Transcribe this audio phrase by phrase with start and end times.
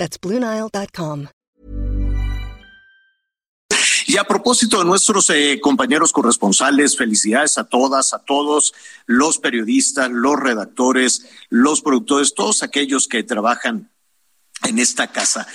[0.00, 1.26] That's BlueNile.com.
[4.06, 8.72] Y a propósito de nuestros eh, compañeros corresponsales, felicidades a todas, a todos
[9.04, 13.90] los periodistas, los redactores, los productores, todos aquellos que trabajan
[14.62, 15.46] en esta casa,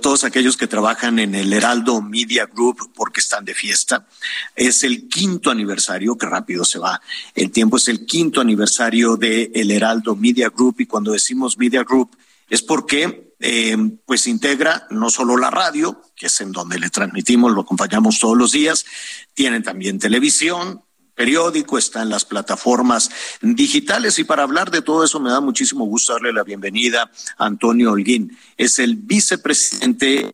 [0.00, 4.06] todos aquellos que trabajan en el Heraldo Media Group porque están de fiesta.
[4.54, 7.00] Es el quinto aniversario, que rápido se va.
[7.34, 11.82] El tiempo es el quinto aniversario de el Heraldo Media Group y cuando decimos Media
[11.82, 12.16] Group
[12.50, 17.52] es porque eh, pues integra no solo la radio, que es en donde le transmitimos,
[17.52, 18.84] lo acompañamos todos los días,
[19.32, 20.82] tienen también televisión,
[21.14, 25.84] periódico, está en las plataformas digitales y para hablar de todo eso me da muchísimo
[25.84, 28.36] gusto darle la bienvenida a Antonio Holguín.
[28.56, 30.32] Es el vicepresidente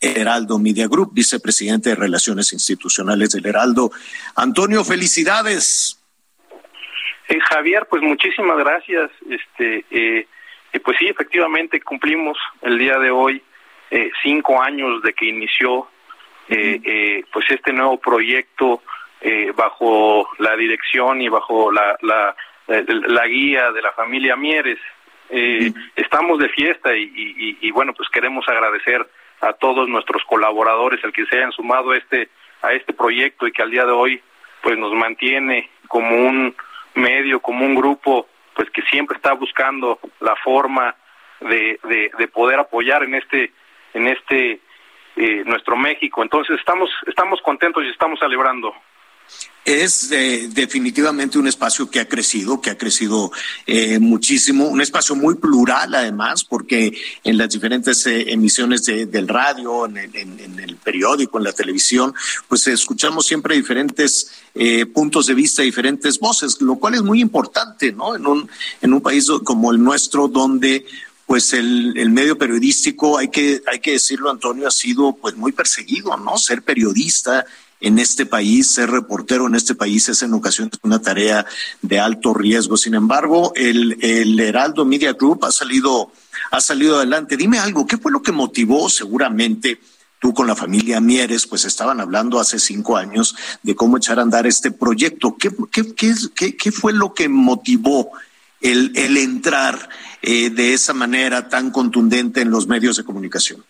[0.00, 3.90] Heraldo Media Group, vicepresidente de Relaciones Institucionales del Heraldo.
[4.36, 5.98] Antonio, felicidades.
[7.28, 9.10] Eh, Javier, pues muchísimas gracias.
[9.28, 10.28] Este, eh,
[10.72, 13.42] eh, pues sí, efectivamente cumplimos el día de hoy
[14.22, 15.88] cinco años de que inició
[16.46, 18.82] pues este nuevo proyecto
[19.20, 22.36] eh, bajo la dirección y bajo la, la,
[22.68, 24.78] la, guía de la familia Mieres.
[25.28, 29.04] Eh, estamos de fiesta y, y, y, bueno, pues queremos agradecer
[29.40, 32.28] a todos nuestros colaboradores el que se hayan sumado a este,
[32.62, 34.22] a este proyecto y que al día de hoy
[34.62, 36.54] pues nos mantiene como un
[36.94, 38.28] medio, como un grupo,
[38.58, 40.92] pues que siempre está buscando la forma
[41.38, 43.52] de, de, de poder apoyar en este,
[43.94, 44.60] en este
[45.14, 46.24] eh, nuestro México.
[46.24, 48.74] Entonces estamos, estamos contentos y estamos celebrando.
[49.68, 53.30] Es eh, definitivamente un espacio que ha crecido, que ha crecido
[53.66, 59.84] eh, muchísimo, un espacio muy plural además, porque en las diferentes eh, emisiones del radio,
[59.84, 62.14] en, el periódico, en la televisión,
[62.48, 64.30] pues escuchamos siempre diferentes
[64.94, 68.16] puntos de vista, diferentes voces, lo cual es muy importante, ¿no?
[68.16, 68.48] En un,
[68.80, 70.86] en un país como el nuestro, donde
[71.26, 75.52] pues el, el, medio periodístico, hay que, hay que decirlo, Antonio, ha sido pues muy
[75.52, 76.38] perseguido, ¿no?
[76.38, 77.44] Ser periodista
[77.80, 81.46] en este país, ser reportero en este país es en ocasiones una tarea
[81.82, 82.76] de alto riesgo.
[82.76, 86.12] Sin embargo, el, el Heraldo Media Group ha salido,
[86.50, 87.36] ha salido adelante.
[87.36, 89.80] Dime algo, ¿qué fue lo que motivó seguramente?
[90.20, 94.22] Tú con la familia Mieres, pues estaban hablando hace cinco años de cómo echar a
[94.22, 95.36] andar este proyecto.
[95.38, 95.94] ¿Qué, qué,
[96.34, 98.10] qué, qué fue lo que motivó
[98.60, 99.88] el, el entrar
[100.22, 103.64] eh, de esa manera tan contundente en los medios de comunicación?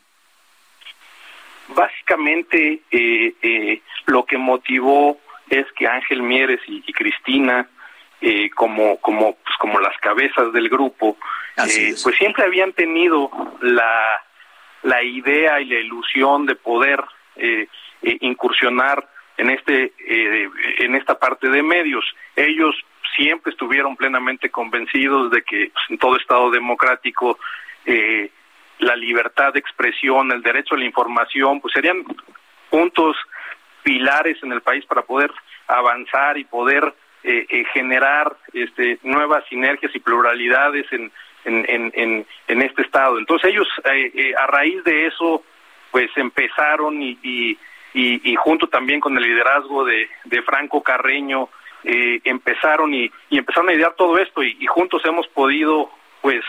[1.68, 5.18] Básicamente, eh, eh, lo que motivó
[5.50, 7.68] es que Ángel Mieres y, Cristina,
[8.20, 11.16] eh, como, como, pues como las cabezas del grupo,
[11.56, 13.30] eh, pues siempre habían tenido
[13.60, 14.22] la,
[14.82, 17.02] la idea y la ilusión de poder
[17.36, 17.68] eh,
[18.02, 19.92] incursionar en este
[20.84, 22.04] en esta parte de medios.
[22.34, 22.74] Ellos
[23.16, 27.38] siempre estuvieron plenamente convencidos de que pues, en todo Estado democrático
[28.78, 32.04] la libertad de expresión, el derecho a la información, pues serían
[32.70, 33.16] puntos
[33.82, 35.30] pilares en el país para poder
[35.66, 36.94] avanzar y poder
[37.24, 41.10] eh, eh, generar este, nuevas sinergias y pluralidades en,
[41.44, 43.18] en, en, en este estado.
[43.18, 45.42] Entonces ellos eh, a raíz de eso
[45.90, 47.58] pues empezaron y, y,
[47.94, 51.48] y, junto también con el liderazgo de, de Franco Carreño
[51.82, 55.90] empezaron y, empezaron a idear todo esto y juntos hemos podido
[56.20, 56.44] pues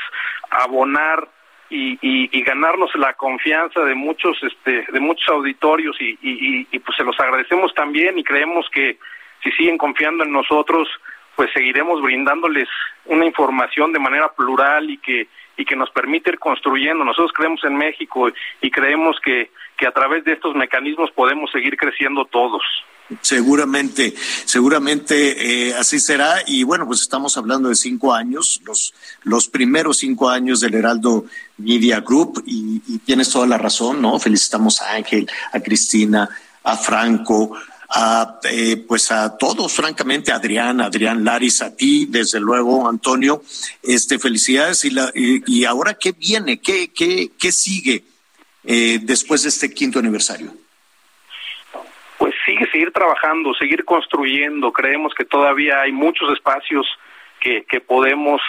[0.50, 1.30] abonar
[1.70, 6.98] y, y, ganarnos la confianza de muchos este de muchos auditorios y, y, y, pues
[6.98, 8.98] se los agradecemos también y creemos que
[9.44, 10.88] si siguen confiando en nosotros
[11.36, 12.68] pues seguiremos brindándoles
[13.06, 17.04] una información de manera plural y que y que nos permite ir construyendo.
[17.04, 18.32] Nosotros creemos en México
[18.62, 22.64] y creemos que que a través de estos mecanismos podemos seguir creciendo todos
[23.22, 24.14] Seguramente,
[24.46, 26.44] seguramente eh, así será.
[26.46, 31.26] Y bueno, pues estamos hablando de cinco años, los, los primeros cinco años del Heraldo
[31.58, 34.20] Media Group, y, tienes toda la razón, ¿no?
[34.20, 36.30] Felicitamos a Ángel, a Cristina,
[36.64, 37.58] a Franco,
[37.90, 43.44] a eh, pues a todos, francamente, Adrián, Adrián Laris, a ti, desde luego, Antonio,
[43.82, 44.86] este, felicidades.
[44.86, 46.60] Y, la, y, ahora, ¿qué viene?
[46.60, 48.04] ¿Qué, qué, qué sigue
[48.64, 50.54] eh, después de este quinto aniversario?
[52.50, 54.72] sigue seguir trabajando, seguir construyendo.
[54.72, 56.88] Creemos que todavía hay muchos espacios
[57.42, 58.42] que, podemos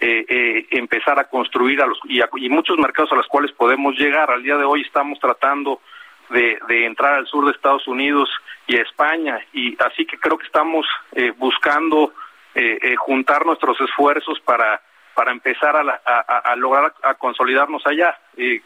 [0.00, 3.94] eh, eh, empezar a construir a los, y, y, muchos mercados a los cuales podemos
[3.96, 4.30] llegar.
[4.30, 5.80] Al día de hoy estamos tratando
[6.28, 8.28] de, entrar al sur de Estados Unidos
[8.66, 12.12] y a España, y así que creo que estamos eh, buscando
[12.54, 14.82] eh, eh, juntar nuestros esfuerzos para
[15.14, 18.16] para empezar a, a, a lograr a consolidarnos allá.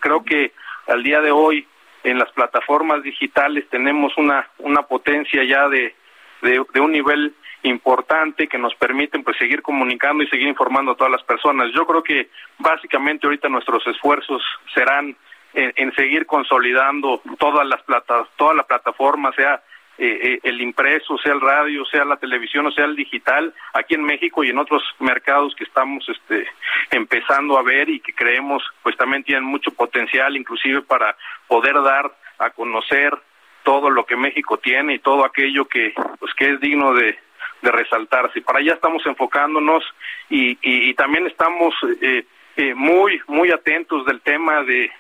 [0.01, 0.53] creo que
[0.87, 1.67] al día de hoy
[2.05, 5.95] en las plataformas digitales tenemos una una potencia ya de,
[6.43, 11.13] de, un nivel importante que nos permiten pues seguir comunicando y seguir informando a todas
[11.13, 11.69] las personas.
[11.73, 12.29] Yo creo que
[12.59, 14.43] básicamente ahorita nuestros esfuerzos
[14.75, 15.17] serán
[15.55, 19.63] en, en seguir consolidando todas las plata, toda la plataforma, sea
[19.99, 23.95] eh, eh, el impreso, sea el radio, sea la televisión o sea el digital, aquí
[23.95, 26.47] en México y en otros mercados que estamos este,
[26.91, 31.17] empezando a ver y que creemos pues también tienen mucho potencial, inclusive para
[31.47, 33.17] poder dar a conocer
[33.63, 37.19] todo lo que México tiene y todo aquello que pues que es digno de,
[37.63, 38.41] de resaltarse.
[38.43, 39.85] Para allá estamos enfocándonos
[40.29, 42.25] y, y, también estamos eh,
[42.57, 44.91] eh, muy muy atentos del tema de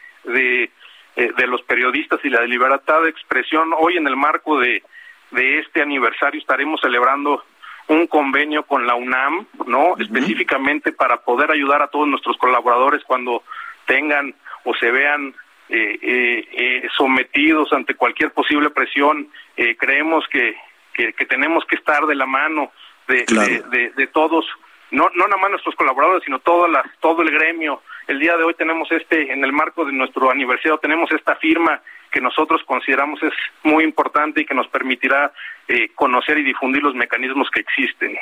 [1.53, 3.71] los periodistas y la libertad de expresión.
[3.79, 4.83] Hoy en el marco de,
[5.31, 7.45] de este aniversario estaremos celebrando
[7.89, 9.97] un convenio con la UNAM, ¿no?
[9.99, 13.43] Específicamente para poder ayudar a todos nuestros colaboradores cuando
[13.87, 14.35] tengan
[14.65, 15.35] o se vean
[15.69, 19.29] eh, eh, eh, sometidos ante cualquier posible presión.
[19.57, 20.57] Eh, creemos que,
[20.95, 22.73] que, que, tenemos que estar de la mano
[23.09, 23.49] de, claro.
[23.49, 24.47] de, de, de, todos,
[24.91, 27.83] no, no nada más nuestros colaboradores, sino todo, la, todo el gremio.
[28.07, 31.81] El día de hoy tenemos este, en el marco de nuestro aniversario, tenemos esta firma
[32.11, 33.33] que nosotros consideramos es
[33.63, 35.33] muy importante y que nos permitirá
[35.69, 38.19] eh, conocer y difundir los mecanismos que existen.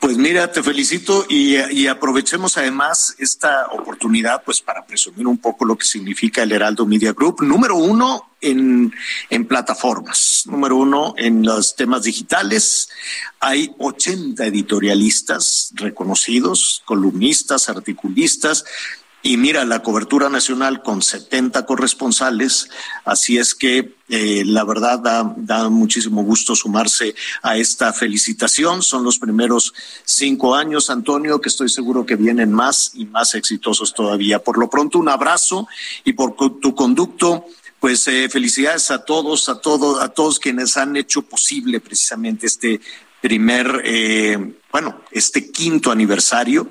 [0.00, 5.76] Pues mira, te felicito y, aprovechemos además esta oportunidad pues para presumir un poco lo
[5.76, 7.42] que significa el Heraldo Media Group.
[7.42, 8.92] Número uno en,
[9.30, 12.90] en plataformas, número uno en los temas digitales.
[13.40, 18.64] Hay 80 editorialistas reconocidos, columnistas, articulistas
[19.26, 22.68] y mira, la cobertura nacional con 70 corresponsales,
[23.06, 24.98] así es que eh, la verdad
[25.34, 28.82] da, muchísimo gusto sumarse a esta felicitación.
[28.82, 29.72] Son los primeros
[30.04, 34.40] cinco años, Antonio, que estoy seguro que vienen más y más exitosos todavía.
[34.40, 35.68] Por lo pronto, un abrazo
[36.04, 37.46] y por tu conducto.
[37.80, 42.78] Pues eh, felicidades a todos, a todos, a todos quienes han hecho posible precisamente este
[43.22, 46.68] primer, eh, bueno, este quinto aniversario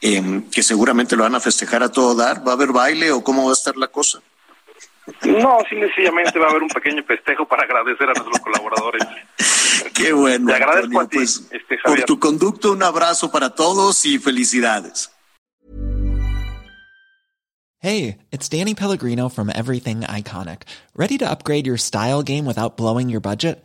[0.00, 2.46] eh, que seguramente lo van a festejar a todo dar.
[2.46, 4.20] ¿Va a haber baile o cómo va a estar la cosa?
[5.22, 9.02] No, sencillamente va a haber un pequeño festejo para agradecer a nuestros colaboradores.
[9.94, 10.48] Qué bueno.
[10.48, 14.18] Te agradezco Antonio, a ti, pues, este, por tu conducto, un abrazo para todos y
[14.18, 15.10] felicidades.
[17.80, 20.62] Hey, it's Danny Pellegrino from Everything Iconic.
[20.96, 23.64] ¿Ready to upgrade your style game without blowing your budget?